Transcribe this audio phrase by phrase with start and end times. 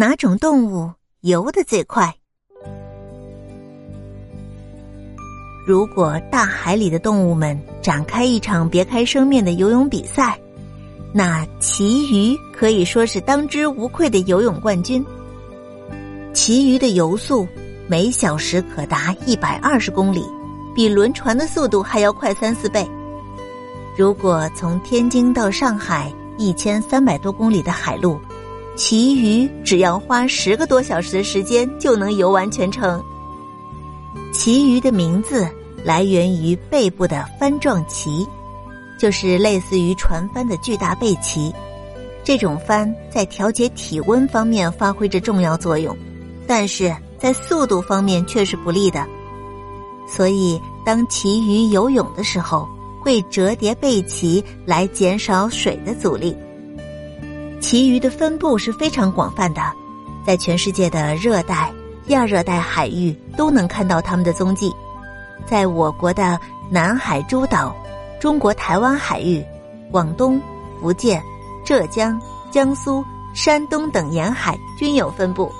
[0.00, 2.14] 哪种动物游得最快？
[5.66, 10.38] 如果大海里的动物们展开一场别开生面的游泳比赛，
[11.12, 15.04] 那旗鱼可以说是当之无愧的游泳冠军。
[16.32, 17.44] 旗鱼的游速
[17.88, 20.24] 每小时可达一百二十公里，
[20.76, 22.88] 比轮船的速度还要快三四倍。
[23.96, 28.16] 如果从天津到上海一千三百多公里的海路，
[28.78, 33.02] 旗鱼只要花十个多小时的时间就能游完全程。
[34.32, 35.48] 旗鱼的名字
[35.82, 38.24] 来源于背部的帆状鳍，
[38.96, 41.52] 就是类似于船帆的巨大背鳍。
[42.22, 45.94] 这种帆在调节体温方面发挥着重要作用，
[46.46, 49.04] 但是在速度方面却是不利的。
[50.06, 52.68] 所以，当旗鱼游泳的时候，
[53.02, 56.36] 会折叠背鳍来减少水的阻力。
[57.60, 59.60] 其余的分布是非常广泛的，
[60.24, 61.72] 在全世界的热带、
[62.06, 64.72] 亚热带海域都能看到它们的踪迹。
[65.46, 66.38] 在我国的
[66.70, 67.74] 南海诸岛、
[68.20, 69.44] 中国台湾海域、
[69.90, 70.40] 广东、
[70.80, 71.22] 福建、
[71.64, 75.52] 浙江、江苏、山东等沿海均有分布。